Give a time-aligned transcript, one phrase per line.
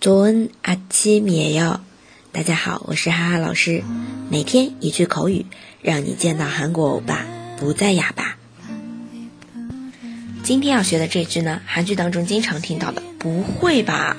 [0.00, 1.80] 조은아침이에 요。
[2.32, 3.82] 大家好，我是哈哈老师，
[4.30, 5.46] 每天一句口语，
[5.82, 7.24] 让你见到韩国欧巴
[7.58, 8.36] 不再哑巴。
[10.42, 14.16] 今天要学的这句呢，韩剧当中经常听到的，不会吧？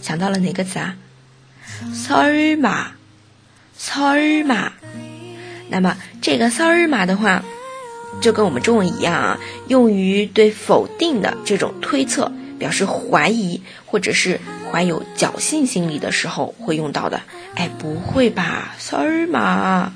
[0.00, 0.96] 想到了哪个词啊？
[1.92, 2.86] 설마，
[3.78, 4.70] 설마。
[5.68, 7.44] 那么这个설마的话，
[8.20, 12.32] 就跟我们中文一样啊，用于对否定的这种推测。
[12.58, 14.40] 表示怀疑或者是
[14.72, 17.20] 怀有侥幸心理的时候会用到的。
[17.54, 19.92] 哎，不会吧，sorry 嘛，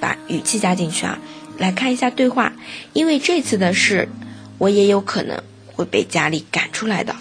[0.00, 1.18] 把语气加进去啊。
[1.58, 2.52] 来看一下对话，
[2.92, 4.08] 因为这次的事，
[4.58, 7.14] 我也有可能会被家里赶出来的。